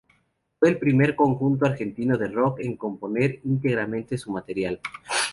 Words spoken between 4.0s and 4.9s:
su material.